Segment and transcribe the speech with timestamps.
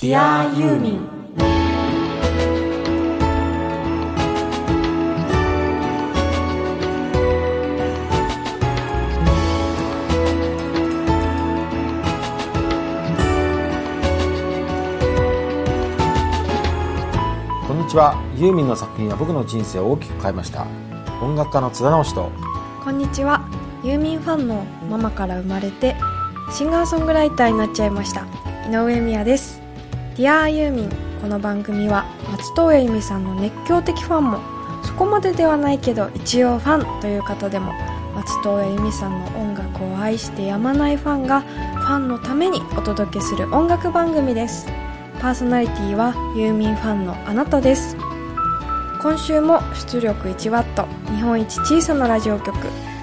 [0.00, 1.00] Dear ユーミン
[17.68, 18.14] こんにちは。
[18.38, 20.66] ユーミンの作品は僕の人生を大きく変えました。
[21.20, 22.32] 音楽家の津田直人
[22.82, 23.46] こんにちは。
[23.84, 25.94] ユーミンファンのママから生まれて
[26.50, 28.24] シンガーソングライターになっちゃいました。
[28.66, 29.59] 井上美也です
[30.20, 30.90] Dear ユーミン
[31.22, 34.40] この番組は松任谷由実さんの熱狂的ファンも
[34.84, 37.72] そこまでではないけど一応ファンという方でも
[38.14, 44.66] 松任谷由実さんの音楽を愛してやまないファンがファンのためにお届けする音楽番組です。
[45.22, 47.96] パーソナリティはユーミンファンのあなたです。
[49.00, 52.58] 今週も出力 1W 日本一小さなラジオ局。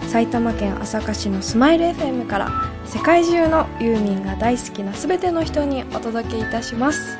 [0.07, 2.49] 埼玉県朝霞市のスマイル FM から
[2.85, 7.17] 世界中のユーミンが大好きな全ての人にお届けいたします。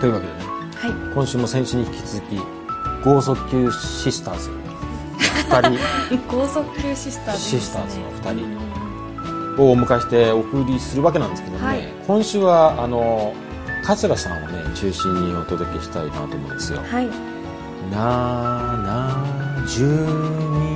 [0.00, 0.38] というわけでね
[0.74, 0.92] はい。
[1.14, 2.40] 今週も先週に引き続き
[3.04, 4.48] 剛速球シスターズ
[5.50, 5.80] 2人。
[6.28, 8.58] 高速級シスターズシスターズの2人。
[9.62, 11.86] をお迎えしてお送りするわけなんですけどもね、はい。
[12.06, 13.34] 今週はあの
[13.84, 16.80] 桂さんをね中心にお届けしたいなと思うんですよ。
[16.90, 17.08] はい。
[17.90, 20.69] 72年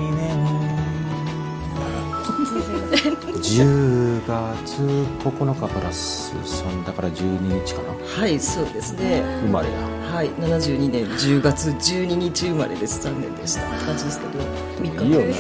[3.44, 4.80] 10月
[5.22, 7.92] 9日プラス3だから12日かな。
[8.22, 9.22] はいそうですね。
[9.42, 9.76] 生まれや。
[10.14, 13.02] はい72年10月12日生まれです。
[13.02, 13.60] 残念でした。
[13.84, 14.38] 感じですけど
[14.80, 15.34] 3日いいよね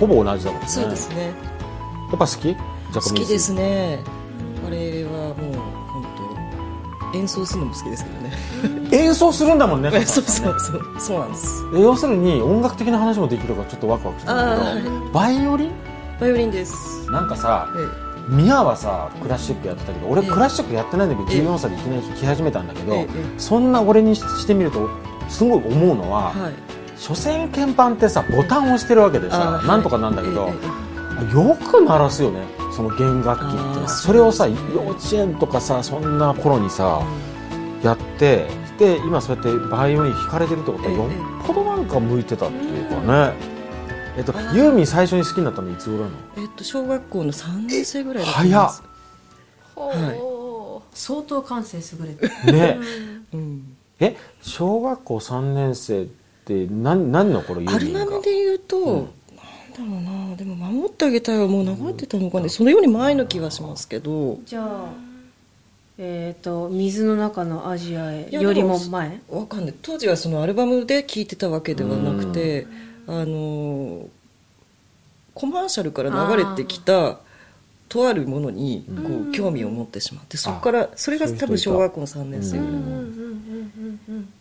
[0.00, 0.66] ほぼ同じだもんね。
[0.68, 1.26] そうですね。
[1.26, 2.56] やっぱ好き？
[2.92, 4.00] 好きですね。
[4.66, 5.34] あれはもう
[5.92, 6.04] 本
[7.12, 8.32] 当演奏するのも好きですけどね。
[8.90, 9.90] 演奏するんだもんね。
[10.04, 10.82] そうそ桂うそう。
[10.98, 11.64] そうなんです。
[11.72, 15.70] 要するに音楽的な話もできるからちょっとワクワクしてるんだけど、あバイオリン？
[16.20, 17.88] バイオリンですなんかさえ
[18.28, 20.30] ミアはさクラシックやってたけど俺ええ。
[20.30, 23.06] クラシックやってないんだけどええ14歳でいきなり弾き始めたんだけど、
[23.38, 24.88] そんな俺にしてみると
[25.28, 26.52] すごい思うのは、はい。
[26.96, 30.52] 所詮鍵盤ってさボタンを押してるわけでさ、あなんとかなんだけど、え
[31.30, 32.40] えよく鳴らすよね
[32.74, 34.54] その弦楽器ってそれをさ幼
[34.88, 37.02] 稚園とかさそんな頃にさ
[37.82, 38.48] やって
[38.78, 40.96] で今そうやってバイオリン弾かれてるってことはええ。
[40.96, 43.53] よっぽどなんか向いてたっていうかね、
[44.16, 46.16] えっとユーミン最初に好きになったのいつ頃なの？
[46.38, 48.82] えっと小学校の3年生ぐらいだと思います。
[49.74, 52.52] ほ相当感性優れてる。
[52.52, 52.78] ね。
[53.32, 53.76] うん。
[54.00, 56.06] え小学校3年生っ
[56.44, 58.06] て何何の頃ユアルーミンが？
[58.06, 59.08] バムで言うと、うん。
[59.76, 60.36] なんだろうな。
[60.36, 64.38] でも「守ってあげたい」はもう流れてたのかねそのように前の気がしますけど。
[64.46, 64.92] じゃあ
[65.96, 69.20] えっ、と水の中のアジアへいやよりもでも前？
[69.28, 69.74] わかんない。
[69.82, 72.66] 当時はそのアルバムで聴いてたわけではなくて
[73.06, 74.08] あの
[75.34, 77.18] コマーシャルから流れてきた
[77.88, 82.58] とあるものにこう興味を持ってしまってそこからそれが多分小学校の3年生。
[82.58, 82.74] ぐらい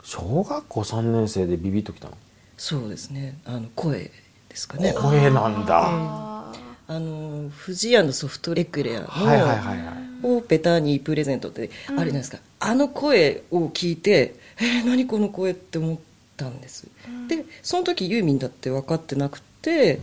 [0.03, 2.17] 小学校3年生でビビッときたの？
[2.57, 3.39] そうですね。
[3.45, 4.11] あの声
[4.49, 4.93] ですかね。
[4.93, 6.53] 声なんだ。
[6.85, 10.13] あの不二家のソフトエクレアの、はいはいはいはい。
[10.23, 15.97] をベターにプレゼントってあるじゃないですか、あの声を聞いてえー、何この声って思っ
[16.35, 16.87] たんです、
[17.27, 19.99] でその時ユーミンだって分かってなくて、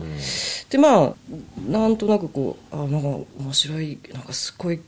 [0.69, 1.13] でまあ
[1.69, 3.07] なんとなくこうあなんか
[3.39, 4.79] 面白いなんかすごい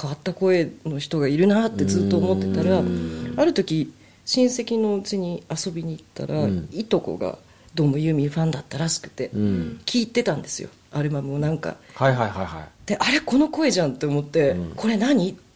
[0.00, 3.92] 変わった声の人がいるなってずっと思ってたらある時
[4.24, 6.68] 親戚のうちに遊びに行ったら、うん。
[6.70, 7.36] いとこが
[7.74, 9.80] どうもユーミンファンだったらしくて、うん。
[9.84, 10.68] 聞いてたんですよ。
[10.92, 11.76] アルバムをなんか。
[11.94, 12.68] はいはいはいはい。
[12.86, 14.72] であれこの声じゃんって思って、うん。
[14.76, 15.30] これ何？
[15.30, 15.49] って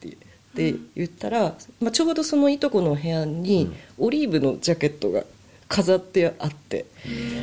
[0.54, 5.24] って言ったら、まあ、ちょうどそのいとこの部屋にオリーブのジャケットが
[5.68, 6.86] 飾ってあって、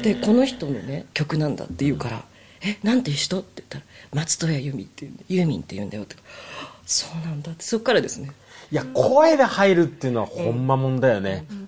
[0.02, 2.24] でこの人のね曲なんだって言うから
[2.64, 3.84] 「えなんていう人?」って言ったら
[4.24, 6.16] 「松任谷由実ってユーミンって言うんだよ」って。
[6.86, 7.64] そうなんだって。
[7.64, 8.32] そっからですね。
[8.72, 11.61] いや声で入るっていうのはほんまもんだよね、本当ね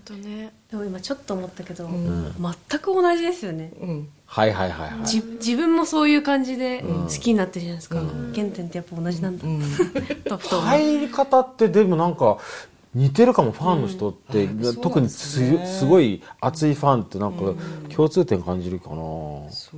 [0.74, 2.34] でも今ちょっと思ったけど、ん。
[2.34, 3.72] 全く同じですよね。
[3.80, 4.10] うん。
[4.26, 5.06] はいはいはいはい。
[5.06, 8.00] じ自分もそういう感じで好きになってるじゃないですか、
[8.34, 9.62] 原点ってやっぱ同じなんだ、うん。
[10.26, 12.40] とふと入り方ってでもなんか
[12.96, 14.68] 似てるかもファンの人って、うん。
[14.68, 17.54] あ特にすすごい熱いファンってなんか
[17.96, 19.78] 共通点感じるかな、そ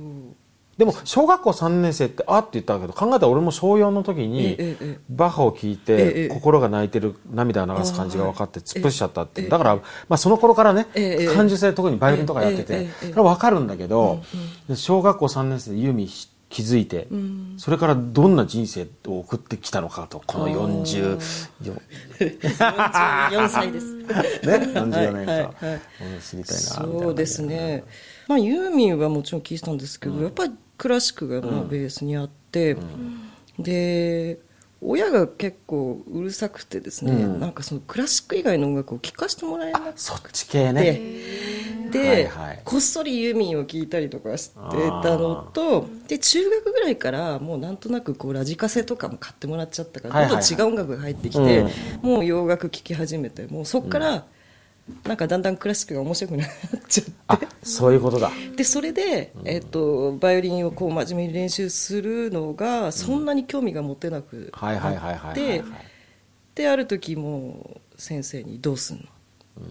[0.78, 4.76] でも小学校3年生ってあって言ったけど考えたら俺も小4の時に
[5.08, 14.22] バッハを聴いて心が泣いてる涙を流す感じが分かって突っ伏しちゃったってええだから、まあ、その頃からねええ感受性特にバイオリンとかやっててそれは分かるんだけど
[14.68, 16.08] で小学校3年生でユーミン
[16.48, 17.08] 気づいて
[17.56, 21.18] それからどんな人生を送ってきたのかとこの40
[21.60, 23.96] 44歳です。
[23.96, 25.80] ね、44年か、はいはいはい。
[26.14, 26.84] うん知りたいなみたいな。
[26.86, 27.84] 感じそうですね、
[28.28, 32.76] まあ、ユーミンはもちろん聴いてたんですけど、やっぱりクラシックがまあベースにあって、
[33.58, 34.38] で
[34.82, 37.40] 親が結構うるさくてですね、うん。
[37.40, 39.92] なんかそのクラシック以外の音楽を聴かせてもらえなくて。
[39.96, 41.00] そっち系ね。
[41.90, 42.62] で、はいはい。
[42.62, 50.56] こっそりユーミンを聴いたりとかしてたのとで中学ぐらいからもうなんとなくこうラジカセとかも買ってもらっちゃったから、はいはいはい。
[50.56, 51.58] どんどん違う音楽が入ってきて、
[52.02, 52.10] うん。
[52.10, 54.26] もう洋楽聴き始めてもうそこから、
[55.04, 56.48] なんかだんだんクラシックが面白くなっ
[56.88, 57.12] ちゃって。
[57.28, 58.30] あそういうことだ。
[58.56, 65.64] でそれで、えっとバイオリンをこう真面目に練習するのがそんなに興味が持てなくはいはいはいはいはいで
[66.54, 69.04] である時もう先生に「どうすんの？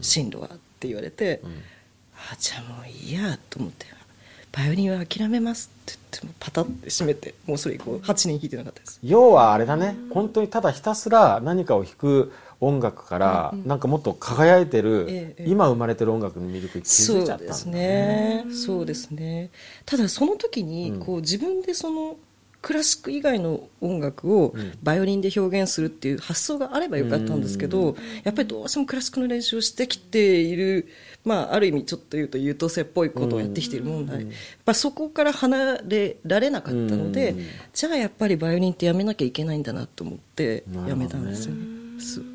[0.01, 1.41] 進路は?」って言われて
[2.31, 3.85] 「あじゃあもういいや」と思って
[4.51, 8.99] 「バイオリンは諦めます」って言ってパタッて閉めてもうそれ以降8年弾いてなかったです。
[9.01, 9.95] 要はあれだね。
[10.11, 18.45] 本当にただひたすら何かを弾く音楽からなんかもっと輝いてるええ今生まれてる音楽の魅力に気づいちゃったんだそうですね。
[18.51, 19.49] そうですね。
[19.85, 22.17] ただその時にこう自分でその
[22.65, 30.87] クラシック以外の音楽をバイオリンで表現するっていう発想があればよかったんですけどやっぱりどうしてもクラシックの練習をしてきている、
[31.23, 34.29] まあ、ある意味ちょっと言うと優等生っぽいことをやってきている問題、やっ
[34.65, 37.35] ぱそこから離れられなかったので
[37.71, 42.34] じゃあやっぱりバイオリンってやめなきゃいけないんだなと思ってやめたんですよね。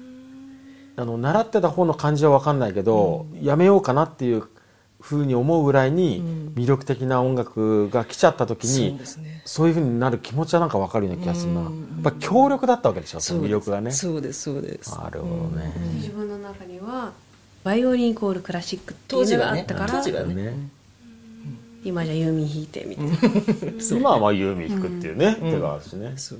[0.96, 4.44] そうあの習ってた方の感じは分かんないけど、やめようかなっていう
[5.00, 6.22] ふうに思うぐらいに
[6.54, 9.42] 魅力的な音楽が来ちゃった時に、そうですね。
[9.46, 11.70] そういうふうになる気持ちはなんか分かるような気がするな、やっ
[12.04, 13.92] ぱ強力だったわけでしょその魅力がね。
[13.92, 17.12] そうですそうですなるほどね、自分の中には
[17.64, 20.34] バイオリンイコールクラシックっていうのがあったから、当時はね。
[20.34, 20.54] ね
[21.82, 23.18] 今じゃユーミン弾いてみたいな。
[23.90, 26.38] 今はまあユーミン弾くっていうね、手があるしね、そう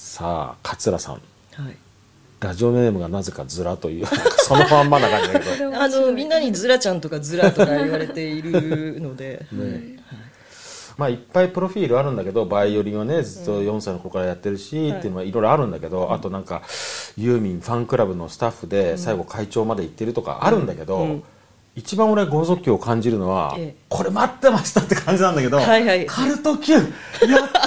[0.00, 1.14] さあ桂さん。
[1.14, 1.20] は
[1.70, 1.76] い。
[2.40, 5.76] ラジオネームがなぜかズラというそのまんまな感じだけど。
[5.78, 9.46] あのみんなにズラちゃんとかズラとか言われているので、
[10.96, 16.62] まあいっぱいプロフィールあるんだけどバイオリンはねずっと4歳の頃からやってるし、っていうのはいろいろあるんだけど、あとなんか
[17.18, 21.20] ユーミンファンクラブのスタッフで最後会長まで行ってるとかあるんだけど、
[21.76, 23.76] 一番俺剛速球を感じるのは、ええ。
[23.88, 26.06] これ待ってましたって感じなんだけど、はいはい。
[26.06, 26.82] カルト Q やっ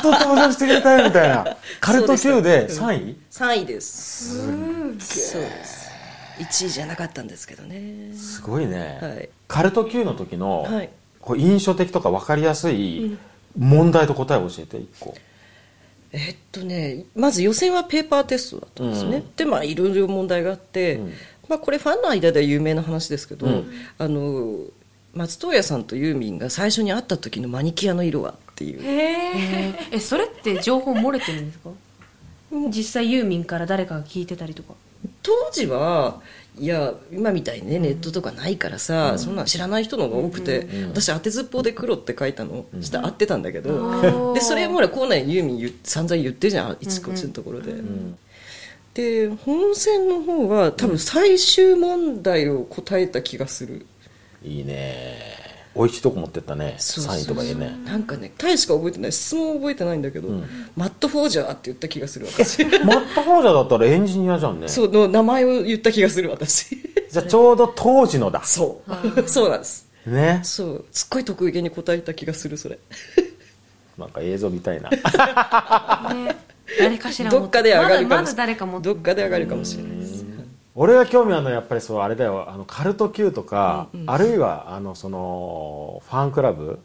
[0.02, 1.58] と登場してくれたよみたいな。
[1.80, 4.40] カルト Q で3位？3位です。
[4.40, 5.90] そうです。
[6.40, 8.14] 1位じゃなかったんですけどね。
[8.16, 9.30] すごいね、はい。
[9.48, 10.90] カルト Q の時の、はい。
[11.22, 13.18] こう印象的とか分かりやすい
[13.58, 15.16] 問題と答えを教えて1個。
[16.12, 19.36] えっとねまず予選はペーパーテストだったんですね、うん。
[19.36, 21.12] でまあいろいろ問題があって、ん
[21.50, 23.72] まあ、これファンの間では有名な話ですけど、うん。
[23.98, 24.60] あの
[25.14, 28.82] 松任谷さんとユーミンが最初に会った時のマニキュアの色はっていう。
[28.84, 31.70] えそれって情報漏れてるんですか？
[32.70, 34.74] 実際ユーミンから誰かが聞いてたりとか。
[35.22, 36.22] 当時は
[36.58, 42.66] いや今みたいにねネットとかないからさ、そんなん知らない人の方が多くて、私当てずっぽうで黒って書いたの。
[42.82, 47.74] して合ってたんだけど、でそれほら校内にユーミン散々言ってるじゃんいちこちのところで、
[48.94, 53.86] で本戦の方は多分最終問題を答えた気がする、
[54.44, 55.34] いいね。
[55.76, 56.76] 美味しいとこ持ってったね。
[56.78, 57.76] そうそう3位とかでね。
[57.86, 60.30] なんかね大しか覚えてない質問覚えてないんだけど、
[60.76, 62.64] マット・フォージャーって言った気がする私。
[62.86, 64.68] マット・フォージャーだったらエンジニアじゃんね。
[64.68, 66.78] そうの名前を言った気がする私。
[67.10, 68.44] じゃあちょうど当時のだ。
[68.44, 68.92] そう。
[69.28, 69.88] そうなんです。
[70.06, 70.42] ね。
[70.44, 70.86] そう。
[70.92, 72.78] すっごい得意げに答えた気がするそれ。
[73.98, 74.90] なんか映像見たいな。
[74.90, 76.36] ね
[76.80, 78.86] 誰かしら持どっかで上がるかもまだまだ誰か持って。
[78.86, 80.26] どっかで上がるかもしれないです。
[80.76, 86.80] 俺が興味あるのはやっぱりそうあれだよあのカルト Q とか、あるいはあのそのファンクラブ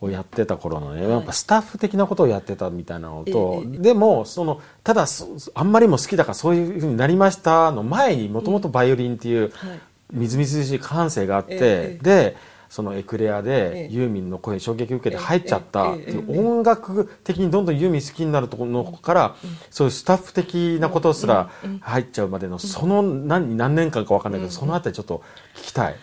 [0.00, 9.80] をやってた頃のね、やっぱスタッフ的なことをやってたみたいなのと、でもそのただそあんまりも好きだからそういうふうになりましたの前にもともとバイオリンっていうはい。
[10.10, 12.02] みずみずしい感性があって、ええ。
[12.02, 12.36] で
[12.68, 13.88] そのエクレアでええ。
[13.90, 19.36] ユーミンの声に衝撃を受けて入っちゃったっていう音楽的にどんどんユーミン好きになるところのから
[19.70, 25.22] そういうスタッフ的なことすら入っちゃうまでのその何何年間か分かんないけどそのあたりちょっと
[25.56, 25.96] 聞きたい。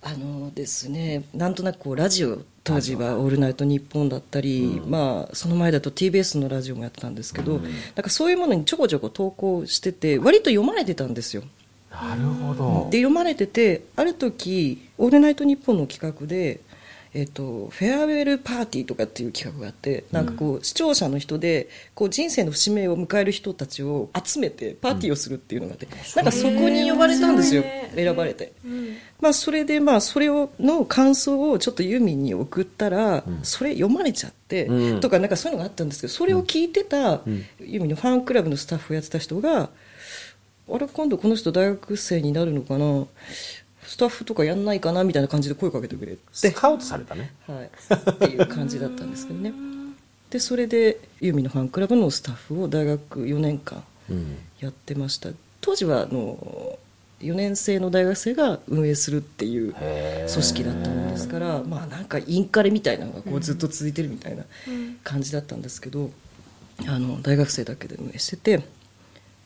[0.00, 11.42] あのですねなんとなくこうラジオ当時は「オールナイトニッポン」だったり、まあ、その前だと TBS のラジオもやってたんですけど、なんかそういうものにちょこちょこ投稿してて割と読まれてたんですよ
[11.90, 12.88] なるほど。
[12.90, 16.60] で読まれててある時「オールナイトニッポン」の企画で、
[17.14, 27.64] えっとフェアウェルパーティーとかっていう企画があってなんかこう視聴者の人でこう人生の節目を迎える人たちを集めてパーティーをするっていうのがあって、なんかそこに呼ばれたんですよ、
[27.94, 28.52] 選ばれて、
[29.20, 35.00] まあ、それでまあそれをの感想をちょっとユーミンに送ったら、それ読まれちゃって、うん。
[35.00, 37.22] とかなんかそういうのがあったんですけどそれを聞いてた、
[37.58, 39.70] ユーミンのファンクラブのスタッフをやってた人が
[40.70, 43.06] あれ今度この人大学生になるのかな？
[43.82, 46.18] スタッフとかやんないかなみたいな感じで声かけてくれて。
[46.32, 47.32] スカウトされたね。
[47.46, 47.70] はい、
[48.10, 49.52] っていう感じだったんですけどね。
[50.30, 54.36] でそれでユーミンのファンクラブのスタッフを大学4年間うん。
[54.60, 55.30] やってました。
[55.60, 56.78] 当時はあの
[57.20, 64.44] 4年生の大学生が運営するっていう組織だったもんですからまあなんかインカレみたいなのがこうずっと続いてるみたいな
[65.02, 66.10] 感じだったんですけど
[66.86, 68.62] あの大学生だけで運営してて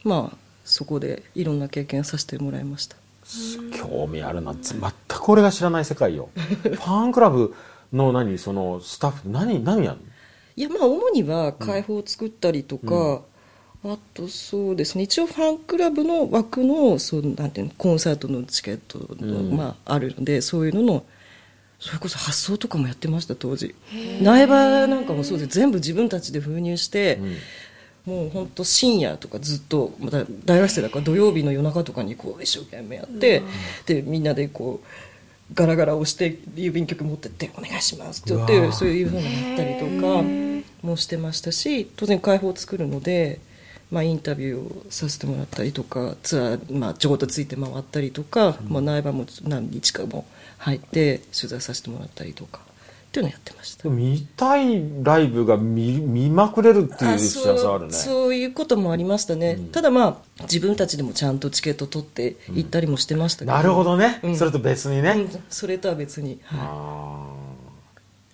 [0.04, 2.96] まあそこでいろんな経験をさせてもらいました。
[3.76, 4.54] 興味あるな。
[4.54, 6.30] 全く俺が知らない世界よ。
[6.34, 7.54] ファンクラブ
[7.92, 9.98] の何そのスタッフ何何やんの？
[10.56, 13.22] いやまあ主には会報を作ったりとか、
[13.84, 15.04] あとそうですね。
[15.04, 19.56] 一応ファンクラブの枠のそうなんていうのコンサートのチケットの、うん。
[19.56, 21.04] まあ、あるのでそういうのの
[21.80, 23.74] それこそ発送とかもやってました当時。
[24.20, 27.18] 苗場なんかもそうで全部自分たちで封入して、
[28.06, 33.42] もう本当深夜とかずっとまた大学生だから土曜日の夜中とかにこう一生懸命やって、
[33.86, 34.86] でみんなでこう
[35.54, 40.24] ガラガラ押して郵便局持ってって「お願いします」って言ってそういうふうにやったりとか
[40.82, 43.40] もしてましたし当然開放を作るので、
[43.90, 50.24] まあ、インタビューをさせてもらったりとかツアー、まあ、ちょこっとついて回ったりとか、まあ、苗場も何日かも
[50.58, 52.60] 入って取材させてもらったりとか
[53.12, 53.90] っていうのをやってました。
[53.90, 57.92] 見たいライブが見見まくれるっていうあ幸せあるね。
[57.92, 64.36] そういうこともありましたね、ただまあ自分たちでもちゃんとチケット取って行ったりもしてましたけど、なるほどね、うん。
[64.36, 65.42] それと別にね、うん。
[65.50, 67.28] それとは別に、は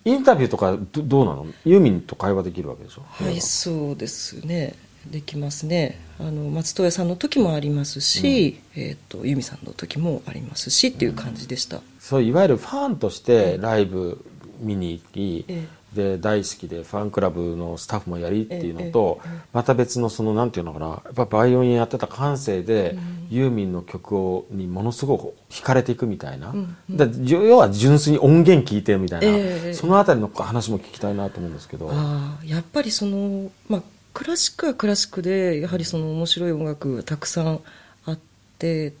[0.05, 0.11] い。
[0.11, 1.45] インタビューとかどどうなの？
[1.65, 3.03] ユーミンと会話できるわけでしょ？
[3.05, 4.75] はい、そうですね。
[5.11, 5.99] できますね。
[6.19, 11.81] あの松任谷さんの時もありますし、えっ、と由美さんの時もありますしっていう感じでした。
[11.99, 14.23] そういわゆるファンとしてライブ
[14.59, 19.19] 見に行き、えで大好きでファンクラブのスタッフもやりっていうのと、
[19.53, 22.95] また別のそのなんていうのかなやっぱバイオリンやってた感性で、
[23.29, 31.89] ユーミンの曲をにものすごく惹かれていくみたいな、んだ要は純粋に音源聞いてるみたいな、ええそのあたりの話も聞きたいなと思うんですけど。
[31.91, 33.81] ああやっぱりそのまあ
[34.13, 37.59] クラシックはクラシックでやはりその面白い音楽がたくさん
[38.05, 38.19] あっ
[38.59, 38.93] てっ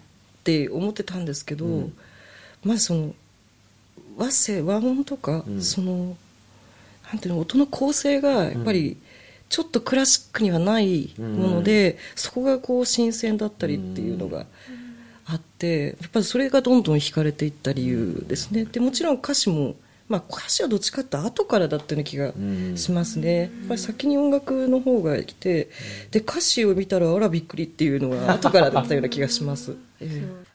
[0.43, 1.93] て思ってたんですけど、うん。
[2.63, 3.13] まずその
[4.19, 5.61] 和声和音とか、うん。
[5.61, 6.15] その
[7.11, 8.97] なんていうの音の構成がやっぱり
[9.49, 14.45] ちょっとクラシックにはないもので、そこがこう新鮮だったりっていうのが
[15.25, 18.65] あってやっぱりそれがどんどん惹かれていった理由ですね。
[18.65, 19.75] でもちろん歌詞も、
[20.07, 22.31] まあ、歌詞はどっちかっていうと後からだったような気が
[22.75, 25.69] しますね、やっぱり先に音楽の方が来て
[26.11, 30.07] で歌詞を見たらあらびっくりっていうのが後からだったような気がします、え
[30.45, 30.48] え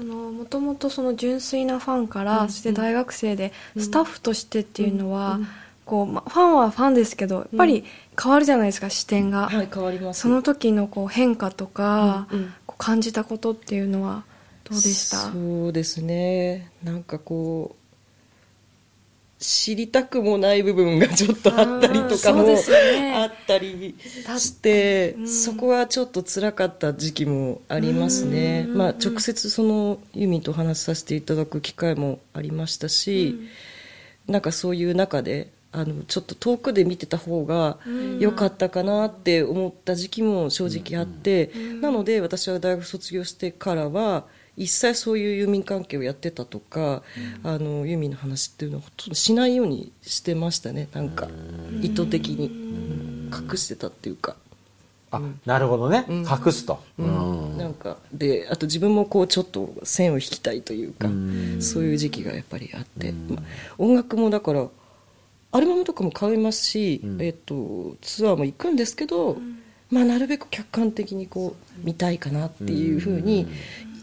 [0.00, 5.38] そのもともとその純粋なファンから、そして大学生でスタッフとしてっていうのは、
[5.84, 7.84] こうまファンはファンですけどやっぱり
[8.20, 10.20] 変わるじゃないですか視点が、はい変わります。
[10.20, 12.54] その時のこう変化とか、うんうん。
[12.66, 14.24] こう感じたことっていうのは
[14.64, 15.16] どうでした？
[15.18, 16.70] そうですね。
[16.82, 17.79] なんかこう
[19.40, 23.14] 知りたくもない部分がちょっとあったりとかもね。
[23.16, 25.28] あったりして、うん。
[25.28, 28.76] そこはちょっと辛かった時期もありますね、うん。
[28.76, 33.40] まあ、直接そのユミンとお話しさせていただく機会もありましたし、
[34.28, 37.78] なんかそういう中であのちょっと遠くで見てた方が
[38.18, 44.26] 良かったかなって思った時期も正直あって、なので私は大学卒業してからは
[44.60, 47.02] 一切そういう郵民関係をやってたとか、
[47.42, 50.88] あのユーミンの話っていうのはほとんどしないようにしてましたね。
[50.92, 51.28] なんか
[51.82, 52.70] 意図的に。
[53.30, 54.36] 隠してたっていうか。
[55.12, 56.20] あなるほどね、ん。
[56.20, 57.58] 隠すと、うん。
[57.58, 61.56] なんかであと自分もこうちょっと線を引きたいというかうん。
[61.60, 63.42] そういう時期がやっぱりあって、まあ
[63.78, 64.68] 音楽もだから
[65.52, 67.22] アルバムとかも買いますし、うん。
[67.22, 69.38] えっとツアーも行くんですけど、
[69.90, 73.48] まあ、なるべく客観的にこう見たいかなっていうふうに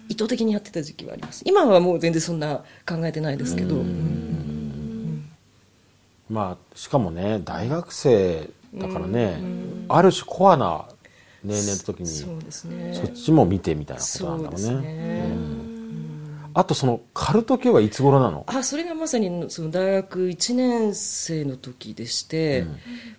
[0.09, 1.43] 意図的にやってた時期はあります。
[1.45, 3.83] 今はもう全然そんな考えてないですけど、
[6.29, 9.39] まあしかもね大学生だからね、
[9.87, 10.85] ある種コアな
[11.43, 15.56] 年齢の時にそっちも見てみたいなことなんだろうね
[16.57, 18.43] あとそのカルト系はいつ頃なの？
[18.47, 22.65] あそれがまさにその大学1年生の時でして、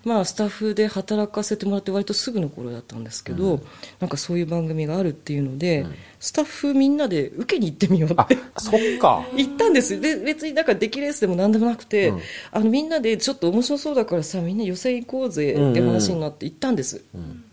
[0.05, 3.61] まあ、スタッフで働かせてもらって割とすぐの頃だったんですけど、
[4.01, 5.87] なんかそういう番組があるっていうので、
[6.19, 9.25] スタッフみんなで受けに行ってみようあってそっか。
[9.37, 10.01] 行ったんです。
[10.01, 12.21] で別になんか出来レースでも何でもなくて、うん。
[12.51, 17.45] あのみんなでちょっと面白そうだからさみんな予選行こうぜって話になって行ったんです、ん。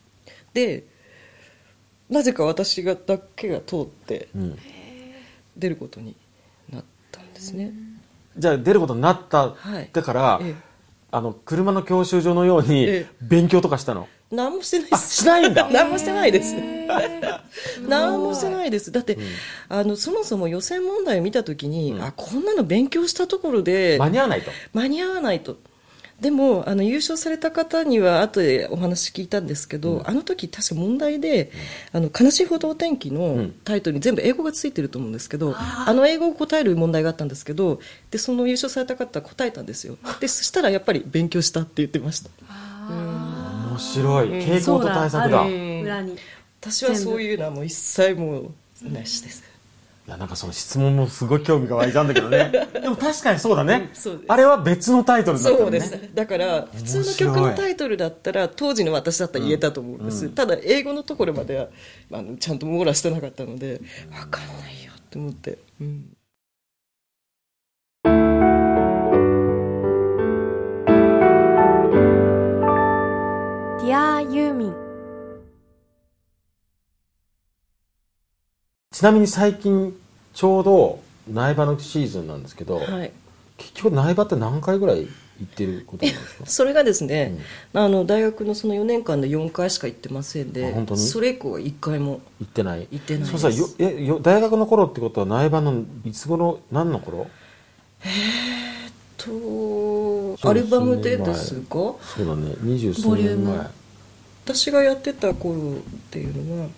[0.51, 0.83] で
[2.09, 4.57] なぜか私がだけが通ってうん
[5.57, 6.15] 出ることに
[6.71, 7.73] なったんですね、
[8.37, 9.51] じゃあ出ることになった。
[9.51, 9.89] はい。
[9.91, 10.55] だから、ええ。
[11.11, 13.07] あの車の教習所のようにええ。
[13.21, 14.07] 勉強とかしたの？
[14.31, 15.15] 何もしてないです。
[15.15, 15.69] しないんだ。
[15.71, 16.55] 何もしてないです。
[17.87, 18.91] 何もしてないです。
[18.91, 19.17] だって、
[19.69, 24.51] あのそもそも予選問題を見た時に、あこんなの勉強したところで間に合わないと。
[24.73, 25.57] 間に合わないと
[26.19, 31.51] でもあの優勝された方には後でお話聞いたんですけど、あの時確か問題で
[31.91, 37.79] 「あの悲しいほどお天気」のタイトルに全部英語がついてると思うんですけど、あの英語を答える問題があったんですけど
[38.11, 39.97] でその優勝された方は答えたんですよ。
[40.19, 42.29] でそしたらやっぱり勉強したって言ってました。
[42.89, 44.29] 面白い。
[44.29, 45.41] 傾向と対策だ。
[45.43, 46.17] 裏に。
[46.61, 48.51] 私はそういうのはもう一切もう
[48.89, 49.43] なしです、
[50.07, 52.51] やなんかその質問もすごい興味が湧いたんだけどね。
[52.73, 53.91] でも確かにそうだね。
[54.27, 55.67] あれは別のタイトルだったね。
[55.67, 56.09] うです。
[56.13, 61.67] だから普通の曲のタイトルだったら当時の私だったら言えたと思うんです、ただ英語のところまでは
[62.11, 63.81] あのちゃんと網羅してなかったので
[64.11, 66.15] 分かんないよって思って、うん、
[73.79, 74.84] Dear ユーミン
[78.95, 79.93] ちなみに最近
[80.33, 80.99] ちょうど
[81.29, 83.11] 苗場のシーズンなんですけど、はい。
[83.57, 85.09] 結局苗場って何回ぐらい行
[85.43, 86.45] ってることなんですか？
[86.47, 87.37] それがですね、
[87.73, 91.01] あの大学のその4年間で4回しか行ってませんであ本当に？
[91.01, 92.21] それ以降は1回も。
[92.39, 92.87] 行ってない。
[92.89, 93.31] 行ってないです。
[93.37, 96.59] そうさよえよ大学の頃ってことは苗場のいつ頃？
[96.71, 97.27] 何の頃
[99.17, 103.47] とそうアルバムでですかそうだね二十数ボリューム。
[103.47, 103.67] 年前
[104.45, 105.79] 私がやってた頃っ
[106.11, 106.69] ていうのは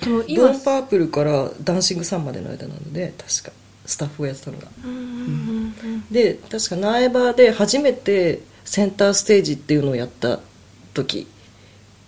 [0.00, 3.52] でンパープルからダンシングサンまでの間なので確か
[3.84, 4.68] スタッフをやってたのが、
[6.10, 10.40] で確か苗場で初めてセンターステージっていうのをやった
[10.92, 11.26] 時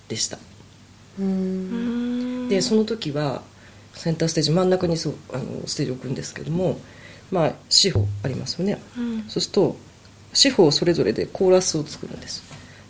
[0.09, 0.39] でした。
[1.19, 2.49] うん。
[2.49, 3.43] でその時は
[3.95, 6.79] センターステージ真ん中にそうあのステージを置くんですけども
[7.31, 8.81] まあ四方ありますよね、
[9.29, 9.77] そうすると
[10.35, 12.43] 四方それぞれでコーラスを作るんです。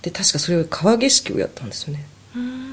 [0.02, 2.06] で確かそれを川景色をやったんですよね。
[2.34, 2.69] うん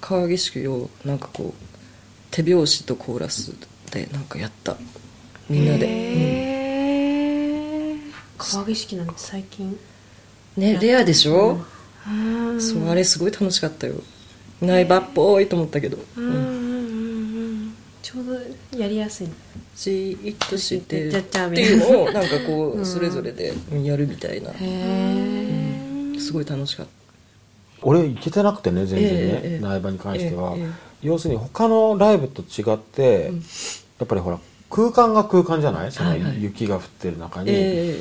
[0.00, 1.62] 川景色をなんかこう
[2.30, 3.54] 手拍子とコーラス
[3.90, 4.76] でなんかやった。
[5.48, 7.98] みんなで、へー。
[8.38, 9.70] 川景色なんて最近う
[10.60, 11.64] んねレアでしょ、
[12.58, 13.94] そうあれすごい楽しかったよ。
[14.60, 17.74] 苗場っぽいと思ったけど、うん。
[18.02, 18.34] ちょうど
[18.78, 19.28] やりやすい。
[19.74, 20.96] じーっとしてって
[21.60, 24.54] いうのをなんかこうそれぞれでやるみたいな、へ
[26.16, 26.92] えすごい楽しかった
[27.88, 30.56] 俺行けてなくてね全然ね、苗場に関しては、
[31.02, 33.32] 要するに他のライブと違って、
[33.98, 35.92] やっぱりほら空間が空間じゃない？
[35.92, 37.96] その雪が降ってる中に、え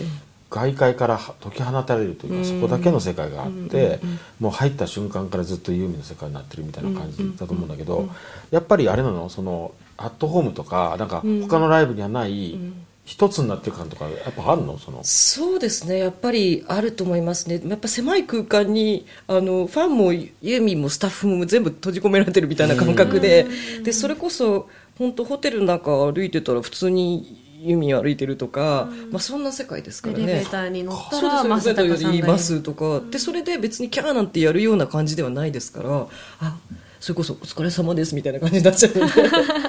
[0.50, 4.00] 外界からは解き放たれるというか、そこだけの世界があって、
[4.40, 8.10] もう入った瞬間からずっとユーミンの世界になってるみたいな感じだと思うんだけど、
[8.52, 9.30] やっぱりあれなの？
[9.30, 12.58] そのアットホームとかなんか他のライブにはない、
[13.06, 14.80] 一つになってる感とかやっぱあるの？
[14.80, 15.00] その。
[15.04, 16.00] そうですね。
[16.00, 17.62] やっぱりあると思いますね。
[17.64, 23.46] やっぱ狭い空間にあのファンもユーミンもスタッフも全部閉じ込められてるみたいな感覚で。
[23.84, 30.24] でそれこそ本当ホテルの中歩いてたら普通にユーミン歩いてるとか、まあ、そんな世界ですからね。
[30.24, 33.02] エレベーターに乗ったそうらです正隆さんがよ言いますとか。
[33.12, 36.08] でそれで別にキャーなんてやるような感じではないですから。
[36.40, 36.58] あ
[37.06, 39.14] それこそお疲れ様ですみたいな感じになっちゃうので。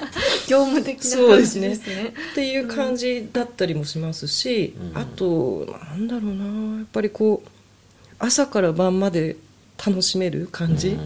[0.49, 1.75] 業務的なそう感ですね。
[1.75, 2.13] じですね。
[2.31, 7.49] っていう感じだったりもしますし、あとなんだろうなやっぱりこう
[8.17, 9.35] 朝から晩まで
[9.85, 10.97] 楽しめる感じ、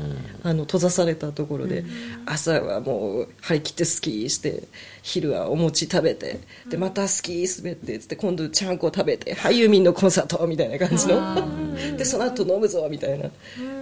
[0.41, 1.83] あの閉ざされたところで、
[2.25, 4.63] 朝はもう張り切ってスキーして
[5.01, 6.39] 昼はお餅食べて
[6.69, 11.97] でまたスキー滑ってつって今度ちゃんこ食べてはいユーミンのコンサートみたいな感じの。
[11.97, 13.29] でその後飲むぞみたいな。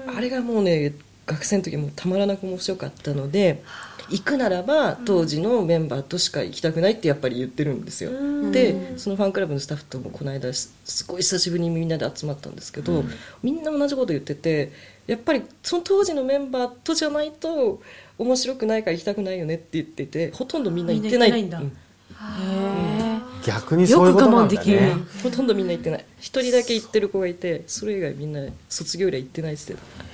[0.08, 0.94] あれがもうね
[1.30, 3.64] 学生の時もたまらなく面白かったので
[4.10, 8.12] 行くならば当時のメンバーとしか行きたくないってやっぱり言ってるんですよ。
[8.52, 13.04] でそのファンクラブのスタッフともこの間すすごい久しぶりにみんなで集まったんですけど、
[13.44, 14.72] みんな同じこと言ってて
[15.06, 17.82] やっぱりその当時のメンバーとじゃないと
[18.18, 21.50] 面白くないから行きたくないよねって言っててほとんどみんな行ってない。
[23.46, 24.80] 逆にそういうことなんだよく我慢できる
[25.24, 26.06] ほとんどみんな行ってない。
[26.20, 30.09] 一人だけ行ってる子がいてそれ以外みんな卒業以来行ってないって言ってた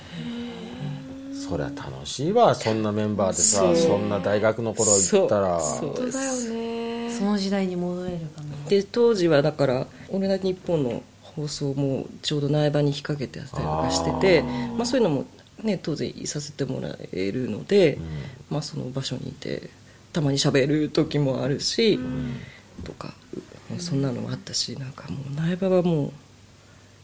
[1.48, 2.54] そりゃ楽しいわ。
[2.54, 5.60] そんなメンバーでさそんな大学の頃行ったら。
[5.60, 7.10] そうだよね。
[7.10, 8.68] その時代に戻れるかな。
[8.68, 15.26] で当時はだから「オールナイトニッポン」の放送もちょうど苗場に引っ掛けてたりとかしててまあ、そういうのも、
[15.62, 17.98] ね、当然いさせてもらえるので、
[18.50, 19.68] まあ、その場所にいて
[20.14, 22.00] たまに喋る時もあるし、
[22.84, 23.12] とか
[23.78, 26.12] そんなのもあったしなんかもう苗場はもう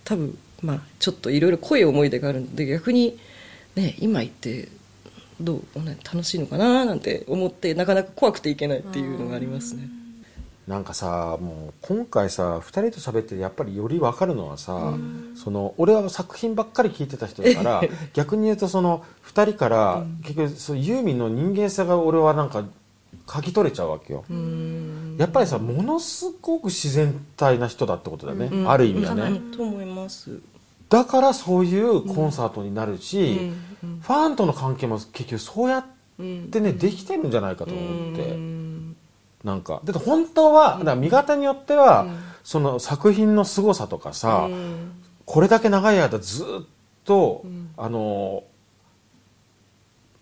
[0.05, 3.19] 多分まあちょっといろいろ濃い思い出があるので逆に、
[3.75, 4.69] ね、今行って
[5.41, 9.89] どうね楽しいのかななんて思ってなかなか怖くていけないっていうのがありますね。
[10.69, 14.95] なんかさもう今回さ2人と喋ってやっぱりより分かるのはさ、
[15.35, 17.83] その俺は作品ばっかり聞いてた人だから
[18.15, 22.65] 逆に言うとその2人から、結局そのユーミンの人間性が俺はなんか
[23.27, 24.25] 嗅ぎ取れちゃうわけよ、
[25.19, 30.39] やっぱりさものすごく自然体な人だってことだよね、ある意味はね、と思います
[30.93, 33.51] だからそういうコンサートになるし、
[33.81, 35.85] ファンとの関係も結局そうやっ
[36.51, 38.37] てね、できてるんじゃないかと思って、
[39.43, 39.81] なんか。
[39.85, 42.09] だって本当はだから見方によっては、
[42.45, 44.51] その作品の凄さとかさ、
[45.25, 46.47] これだけ長い間ずっ
[47.07, 47.43] と、
[47.79, 48.45] あの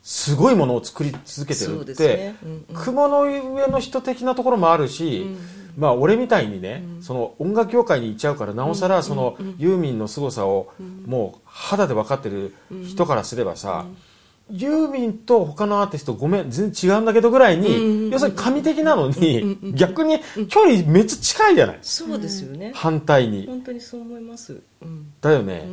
[0.04, 2.36] すごいものを作り続けてるって、ね。
[2.44, 2.64] うんうん。
[2.74, 5.36] 雲の上の人的なところもあるし、
[5.76, 10.72] まあ俺みたいにね、その音楽業界に行っちゃうからなおさらそのユーミンの凄さを
[11.06, 12.54] もう肌で分かってる
[12.84, 13.86] 人からすればさ、
[14.50, 23.46] ユーミンと他のアーティストごめん全然違うんだけどぐらいに、要するに神的なのに、逆に距離めっちゃ近いじゃない、そうですよね、反対に。
[23.46, 25.12] 本当にそう思います、うん。
[25.20, 25.68] だよね、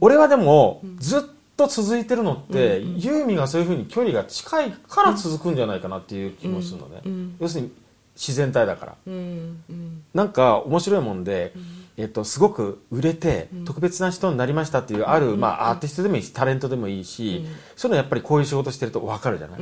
[0.00, 1.20] 俺はでも、ずっ
[1.56, 7.02] と続いてるのって、ユーミンがそういうふうに距離が近いから続くんじゃないかなっていう気もするのね、
[7.40, 7.70] 要するに
[8.16, 10.02] 自然体だから、うんうん。
[10.14, 11.52] なんか面白いもんで、
[11.98, 19.60] えっと、すごく売れて特別な人になりましたっていうある、まあ、アーティストでもいいしタレントでもいいし、そういうのやっぱりこういう仕事してると分かるじゃない、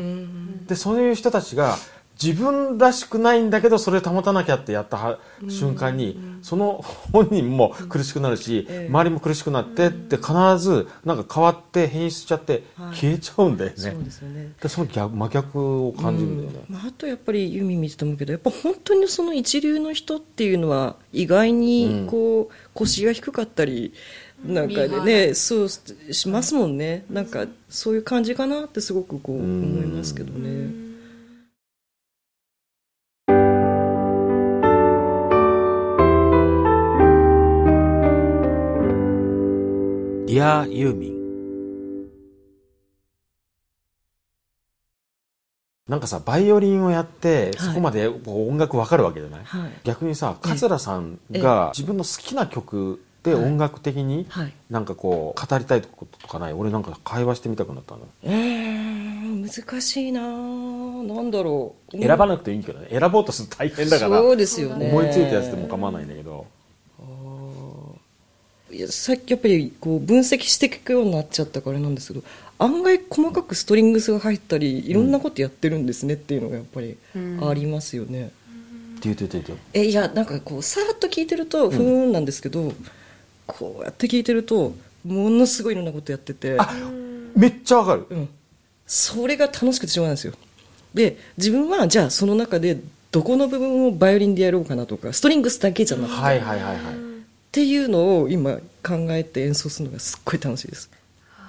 [0.67, 1.77] でそういう人たちが
[2.23, 14.53] 自分らしくないんだけどそれを保たなきゃってやったは瞬間に、その本人も苦しくなるし、周りも苦しくなってって必ずなんか変わって変質しちゃって消えちゃうんだよね、そうですよね。
[14.63, 23.93] でその逆真逆を感じるんだよね、まあ、あとやっぱりユーミン見てて思うけどやっぱ本当にその一流の人っていうのは意外にこう腰が低かったり
[24.45, 27.05] なんかでねそうしますもんね。
[27.11, 30.84] なんかそういう感じかなってすごくこう思いますけどね。
[40.35, 41.25] ディアユーミン。
[45.87, 49.71] なんかさバイオリンをやってそこまでこう音楽わかるわけじゃない、はい。
[49.85, 54.53] 逆にさ桂さんが自分の好きな曲で音楽的にはい。
[54.71, 56.53] なんかこう語りたいこととかない？
[56.53, 58.01] 俺なんか会話してみたくなったの。
[58.25, 62.03] うーん難しいななんだろう。
[62.03, 62.89] 選ばなくていいけどね。
[62.91, 64.19] 選ぼうとすると大変だから。
[64.19, 64.91] そうですよね。
[64.91, 66.53] 思いついたやつでも構わないんだけど
[68.89, 72.25] さっきやっぱりこう分析していくようになっちゃったからなんですけど
[72.59, 82.73] 案外細かくストリングスが入ったりいろんなことやってるんですねっていうのがやっぱりありますよね、って言って言って言ってえいやなんかこうさーっと聞いてるとふーんなんですけど、
[83.47, 86.57] こうやって聞いてるとものすごいいろんなことやってて
[87.37, 88.07] めっちゃわかる。
[88.09, 88.29] うん、
[88.87, 90.35] それが楽しくてしょうがないんですよ。
[90.95, 92.79] で自分はじゃあその中で
[93.11, 97.04] どこの部分をバイオリンでやろうかなとかストリングスだけじゃなくて、はいはいはいはい
[97.55, 100.91] っていうのを今考えて演奏するのがすっごい楽しいです。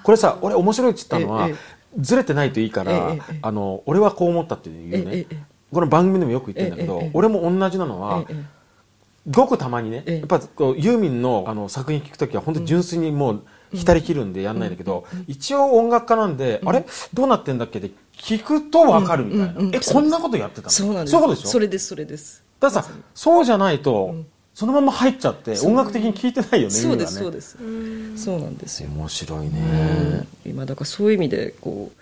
[0.04, 1.56] これさ俺面白いって言ったのはええ
[1.98, 5.26] ずれてないといいから、えあの俺はこう思ったっていうね、
[5.72, 8.44] この番組でもよく言ってるんだけど、俺も同じなのは、ええ
[9.28, 10.18] ごくたまにね、ええ。
[10.18, 13.42] やっぱこうユーミンのあの作品聴くときは本当に純粋にもう
[13.72, 16.86] 浸り切るんでやんないんだけど、一応音楽家なんで、あれ？
[17.12, 20.70] どうなってんだっけって聞くとわかるみたいな、えこんなことやってたの？
[20.70, 21.10] そうなんです。
[21.10, 21.48] そういうことでしょ？
[21.48, 22.44] それですそれです。
[22.60, 24.14] だからさそうじゃないと、
[24.56, 27.58] そのまま入っちゃって音楽的に聴いてないよねそうですそうです。
[28.16, 28.88] そうなんですよ。
[28.88, 31.92] 面白いね、今だからそういう意味でこ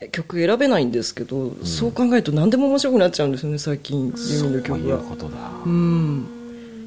[0.00, 6.26] う曲選べないんですけど、そう考えると何でも面白くなっちゃうんですよね最近ユーミンのそういう曲がことだ、うん。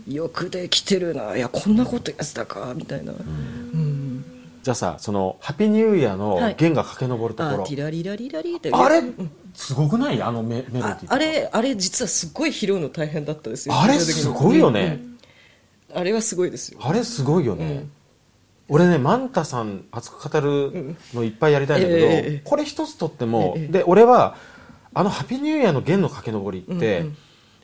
[0.06, 4.26] よくできてるないやこんなことやってたかみたいな、うん。
[4.64, 6.56] じゃあさその「ハッピーニューイヤー」のはい。
[6.60, 8.70] 弦が駆け上るところ、あティラリラリラリって。
[8.74, 9.00] あれ？
[9.00, 10.22] うんすごくない？
[10.22, 13.76] あのメメロディーあれあれ実はすごい拾うの大変だったですよ。
[13.80, 15.00] あれすごいよね、
[15.92, 16.00] うん。
[16.00, 16.80] あれはすごいですよ。
[16.82, 17.92] あれすごいよね、うん。
[18.68, 24.36] 俺ねマンタさん熱く語るのいっぱいやりたいんだけど、ええこれ一つとっても、ええで俺は
[24.94, 27.18] あの「ハッピーニューイヤー」の弦の駆け上りって、うんうん。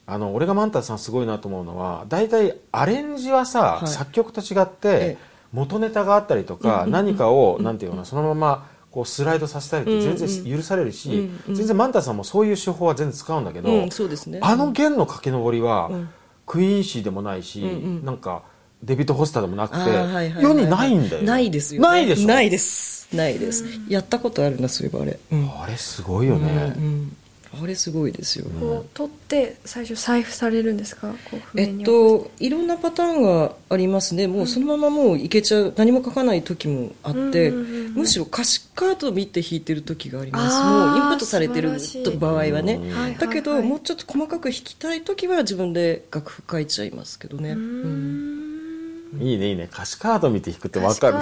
[0.07, 3.87] あの俺がマンタさんすごいなと思うのは大体アレンジはさ、はい。
[3.87, 5.31] 作曲と違って、ええ。
[5.53, 11.55] 元ネタがあったりとか、何かを、なんていうのそのままこうスライドさせたりって全然許されるし、うんうん。
[11.55, 14.39] 全然マンタさんもそういう手法は全然使うんだけど、うんそうですね。
[14.41, 16.09] あの弦の駆け上りは、うん。
[16.45, 18.05] クイーンシーでもないし、うんうん。
[18.05, 18.43] なんか
[18.83, 21.27] デビッド・ホスターでもなくて、世にないんだよね。
[21.27, 21.87] ないですよね。
[21.87, 22.27] ないでしょ？
[22.27, 23.15] ないです。
[23.15, 23.63] ないです。
[23.87, 25.49] やったことあるなそういえばあれ、うん。
[25.61, 27.15] あれすごいよね、うん
[27.53, 31.13] あれすごいですよ、こう取って最初財布されるんですか？
[31.29, 34.27] こう譜えっといろんなパターンがありますね。
[34.27, 37.93] もうそのままもういけちゃう何も書かない時もあって、うんうんうんうん。
[37.95, 40.63] むしろ歌詞カードを見て弾いてる時があります。
[40.63, 41.71] もうインプットされてる
[42.19, 49.17] 場合はね、はいはいだけど、はいもうちょっと細かく弾きたい時は自分で楽譜書いちゃいますけどね、ううん。
[49.19, 49.21] ん。
[49.21, 49.49] いいね。
[49.49, 51.19] いいね歌詞カード見て弾くって分かる。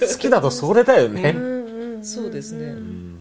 [0.00, 2.04] 好きだとそれだよね、うんうんうん。
[2.04, 3.19] そうですね、うん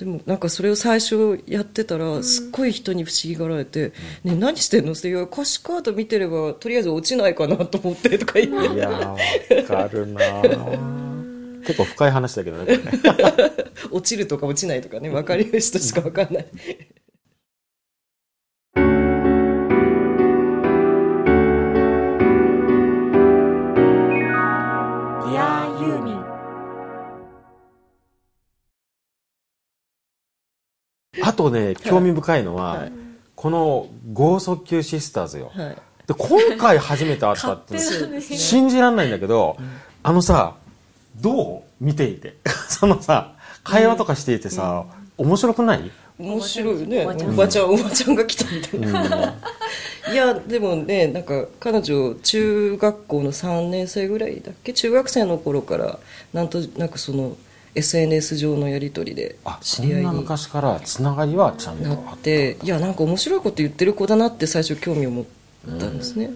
[0.00, 3.92] でもなんかそれを最初やってたらすっごい人に不思議がられて
[4.24, 11.00] 「ね何してんの?」って「いや歌詞カード見てればとりあえず落ちないかなと思って」とか言っていやーわかるなー。
[11.66, 13.52] 結構深い話だけどねこれね。
[13.92, 16.46] 落ちるとか落ちないとかね分かる人しか分かんない
[31.30, 32.92] あとね興味深いのは、はい。
[33.36, 35.76] この剛速球シスターズよ、はい。
[36.06, 37.78] で今回初めて会ったって
[38.20, 39.56] 信じられないんだけど、
[40.02, 40.56] あのさ
[41.20, 42.36] どう見ていて？
[42.68, 44.84] そのさ会話とかしていてさ、
[45.16, 45.90] 面白くない？
[46.18, 47.06] 面白いよね。
[47.06, 47.30] おばちゃん。
[47.30, 49.34] おばちゃんおばちゃんが来たみたいな、
[50.12, 54.72] いやでもねなんか彼女中学校の3年生ぐらいだっけ？
[54.74, 55.98] 中学生の頃から
[56.34, 57.36] なんとなくその
[57.74, 65.24] SNS 上のやり取りで知り合いに昔からつながりはちゃんとなあっっていやなんか面白いこと言ってる子だなって最初興味を持っ
[65.78, 66.30] たんですね、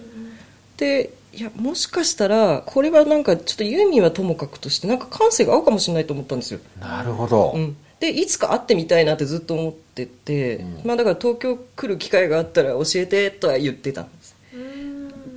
[0.77, 10.81] でいやもしかしたらこれはなんかちょっとユーミンはともかくとしてなんか感性が合うかもしれないと思ったんですよ、なるほど、うん、でいつか会ってみたいなってずっと思ってて、うん。
[10.85, 14.35] まあ、だから東京来る機会があったら教えてとは言ってたんです。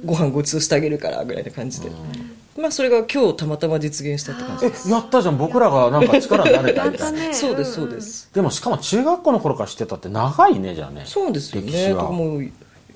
[0.04, 1.90] ご飯ごちそうしてあげるからぐらいな感じで、
[2.58, 4.88] まあ、それが今日たまたま実現したって感じです。
[4.88, 5.38] えやったじゃん。
[5.38, 7.18] 僕らがなんか力になれたみたいな。
[7.32, 11.02] そうですそうです、でもしかも中学校の頃から知ってたって長いねじゃあね。
[11.06, 12.10] そうですよ歴史は。
[12.10, 12.40] ねもう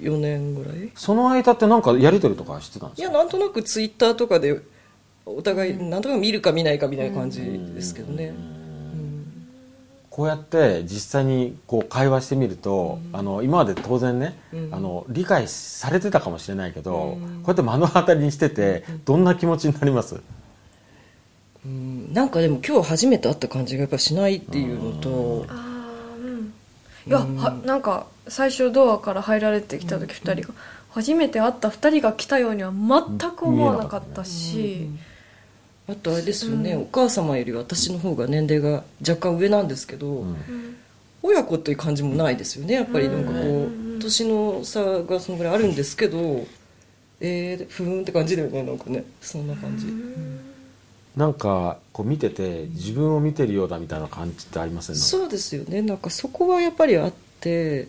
[0.00, 0.90] 4年ぐらい。
[0.96, 3.08] その間ってなんかやり取りとかしてたんですか？
[3.08, 4.60] いやなんとなくツイッターとかで
[5.24, 8.34] お互いなんとなく見るか見ないかみたいな感じですけどね、
[10.12, 14.38] こうやって実際にこう会話してみると、あの今まで当然ね、
[14.70, 20.20] あの理解されてたかもしれないけど、こうやって目の当たりにしててどんな気持ちになります、
[21.64, 22.12] うん。
[22.12, 26.52] なんかでも今日初めて会った感じがやっぱしないっていうのと、あーうん。
[27.06, 30.54] いやはなんか最初ドアから入られてきた時2人が
[30.90, 34.90] 初めて会った2人が来たようには全く思わなかったし
[35.88, 40.36] あとあれですよね、お母様より私の方が年齢が若干上なんですけど、うん。
[41.22, 43.08] 親子っていう感じもないですよねやっぱり。
[43.08, 46.46] なんかこう、年の差がそのぐらいあるんですけど
[47.20, 49.04] えー、ふーんって感じだよねなんかね。
[49.20, 49.86] そんな感じ、
[51.16, 54.96] なんかこう見てて自分を見てるようだみたいな感じってありません？
[54.96, 55.82] そうですよね。
[55.82, 57.86] なんかそこはやっぱりあって、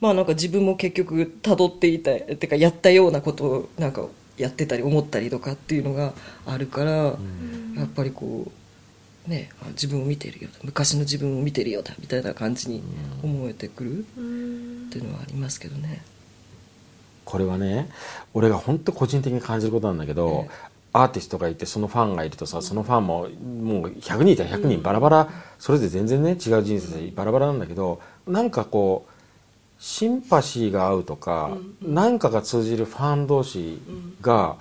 [0.00, 4.06] まあなんか自分も結局辿っていたてかやったようなことをなんか
[4.38, 6.14] やってたり思ったりとかっていうのが
[6.46, 7.12] あるから、や
[7.84, 8.50] っぱりこ
[9.26, 12.82] うねあ自分を見てるよ昔の自分を見てるようだみたいな感じに
[13.22, 14.02] 思えてくるっ
[14.90, 16.02] ていうのはありますけどね、
[17.24, 17.90] これはね
[18.32, 20.78] 俺が本当個人的に感じることなんだけど、ええ。
[20.90, 23.28] アーティストがいてそのファンがいるとさそのファンももう
[23.90, 29.17] 100人いたら100人バラバラ、それで全然ね違う人生でバラバラなんだけどなんかこう
[29.78, 31.50] シンパシーが合うとか、
[31.82, 33.80] なんかが通じるファン同士
[34.20, 34.56] が、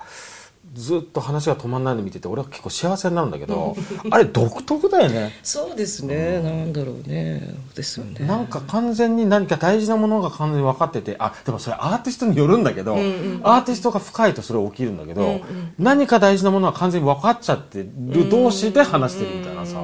[0.77, 3.75] ずっと話が止まんないの見てて俺は結構幸せになるんだけど、
[4.11, 5.33] あれ独特だよね。
[5.41, 7.55] そうですね、なんだろうね。
[7.75, 8.25] ですよね。
[8.27, 15.41] なんか完全に何か大事なものが完全に分かっててあでもそれアーティストによるんだけど、アーティストが深いとそれ起きるんだけど、
[15.79, 19.81] 何か大事なものは完全に分かっちゃってる同士で話してるみたいなさ、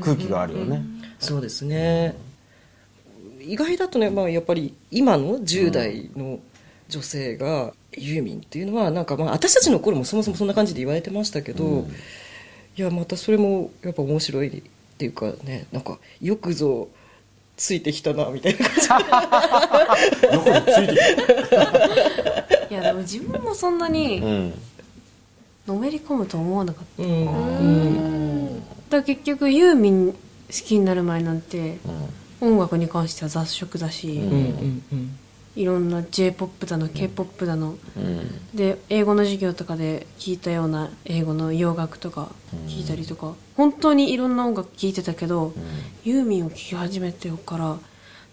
[0.00, 0.84] 空気があるよね、
[1.18, 2.16] そうですね、
[3.46, 6.40] 意外だとね、まあ、やっぱり今の10代の
[6.88, 11.86] 女性がユーミンっていうのはなんかまあ私たちの頃もそもそもそんな感じで言われてましたけど、
[12.76, 14.62] いやまたそれもやっぱ面白いっ
[14.98, 16.88] ていうかねなんかよくぞ
[17.56, 18.88] ついてきたなみたいな感じ。
[20.36, 20.94] よくついて
[22.68, 24.54] きいやでも自分もそんなて、にうん
[25.66, 27.10] のめり込むと思わなかった、うん。
[27.10, 27.62] う
[28.58, 28.62] ん。
[28.88, 31.78] だ結局ユーミン好きになる前なんて
[32.40, 34.30] 音楽に関しては雑食だし、うん。
[34.30, 35.18] うんうん
[35.56, 38.56] いろんな j p o p だの k p o p だの、うん。
[38.56, 42.30] で英語の授業とかで聞いたような英語の洋楽とか
[42.68, 45.54] 聞いたりとか、本当にいろんな音楽聞いてたけど、
[46.04, 47.78] ユーミンを聴き始めてから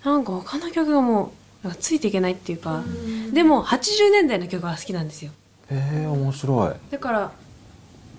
[0.03, 1.31] なんか他の曲がも
[1.63, 2.83] うなんかついていけないっていうか、
[3.31, 5.31] でも80年代の曲が好きなんですよ。
[5.71, 7.31] へえ面白い、だから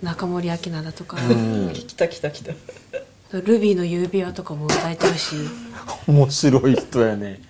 [0.02, 1.70] 中森明菜だとか、うん。
[1.76, 2.52] 来た来た来た
[3.40, 5.36] ルビーの指輪とかも歌えてるし。
[6.06, 7.40] 面白い人やね。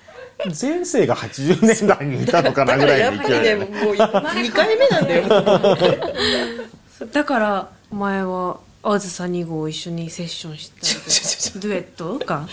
[0.60, 3.34] 前世が80年代にいたのかなぐらやっぱりね。
[3.34, 5.28] いの勢いやねもう2回目なんだよ。
[7.12, 12.48] だから前はあずさ2号を一緒にセッションしたりとかデュエットとか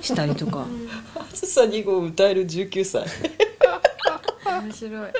[0.00, 0.66] したりとか。
[1.14, 3.06] あずさ2号歌える19歳。
[4.62, 5.12] 面白い。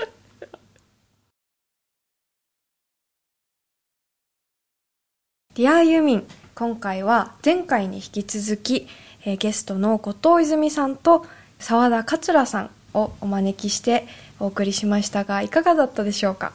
[5.55, 8.88] ディアユーミン今回は前回に引き続き、
[9.27, 11.27] えーゲストの後藤泉さんと
[11.59, 14.07] 澤田桂さんをお招きして
[14.40, 16.55] お送りしましたがいかがだったでしょうか？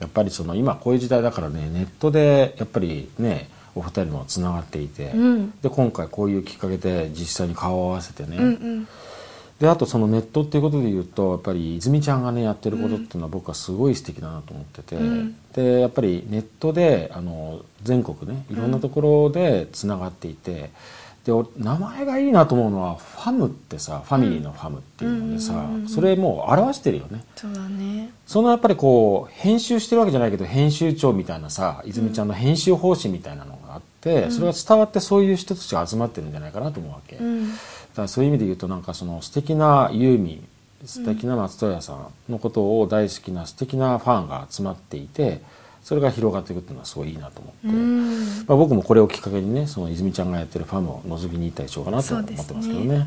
[0.00, 5.50] やっぱりその今こういう時代だからねネットでやっぱりねお二人もつながっていて、うん。
[5.60, 8.88] で今回こういうきっかけで実際に顔を合わせてね、うんうん
[9.60, 15.36] であとそのネットっていうことで言うとやっぱり泉ちゃんがねやってることっていうのは僕はすごい素敵だなと思ってて、うん。
[15.54, 20.70] でやっぱりネットであの全国ねいろんなところでつながっていて、
[21.24, 25.58] でお名前がいいなと思うのはファムってさファミリーのファムっていうのでさ、うん。
[25.58, 27.24] うんうんうんそれもう表してるよね。
[27.34, 28.10] そうだね。
[28.26, 37.52] そのやっぱりこう編集してるわけじゃないけど編集長みたいなさ泉ちゃんの編集方針みたいなのがあって、それが伝わってそういう人たちが集まってるんじゃないかなと思うわけ、うん
[38.02, 40.48] だそういう意味で言うとなんかその素敵なユーミン
[40.84, 45.40] 素敵な松任谷さんのことを大好きな素敵なファンが集まっていて
[45.82, 48.18] それが広がっていくっていうのはすごいいいなと思って、うん。
[48.48, 52.98] まあ、僕もこれをきっかけにねその泉ちゃんがやってるファンを覗きに行ったりしようかなと思ってますけどね。
[52.98, 53.06] です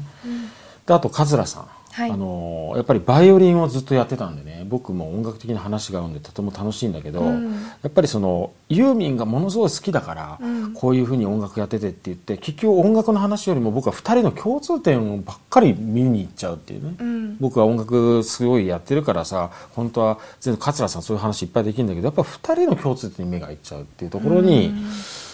[0.87, 2.11] であと桂さん、はい。
[2.11, 7.53] あのやっぱりバイオリンをずっとやってたんでね僕も音楽的な話が合うんでとても楽しいんだけど、うん。
[7.53, 10.73] やっぱりそのユーミンがものすごい好きだから、うん。
[10.73, 17.37] こういうふうに音楽やっててって言って結局音楽の話よりも僕は2人の共通点ばっかり見に行っちゃうっていうね、うん。
[17.39, 24.73] 僕は音楽すごいやってるからさ本当は全然桂さんそういう話いっぱいできるんだけどやっぱ2人の共通点に目がいっちゃうっていうところに、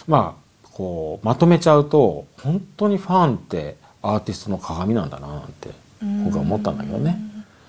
[0.06, 5.70] まあこうまとめちゃうと本当にファンってアーティストの鏡なんだななんて
[6.24, 7.18] 僕は思ったんだけどね。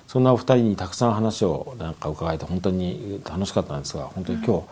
[0.08, 4.63] そんなお二人にたくさん話をなんか伺えて本当に楽しかったんですが本当に今日、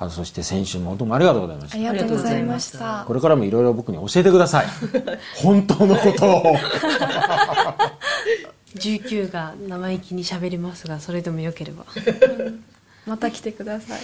[0.00, 1.76] あそして先週もどうもありがとうございました。
[1.76, 3.04] ありがとうございました。
[3.06, 4.66] これからもいろいろ僕に教えてください。
[5.42, 6.56] 本当のことを。
[8.74, 11.84] 19が生意気に喋りますがそれでもよければ。
[13.06, 14.00] また来てください。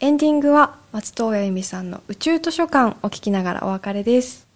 [0.00, 4.46] エンディングは松任谷由実さんの宇宙図書館を聞きながらお別れです。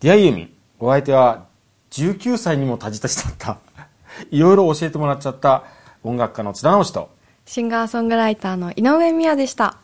[0.00, 1.44] ディアユーミンお相手は
[1.90, 3.58] 19歳にもたじたちだった。
[4.30, 5.64] いろいろ教えてもらっちゃった
[6.02, 7.08] 音楽家の津田直人
[7.46, 9.76] シンガーソングライターの井上美也でした。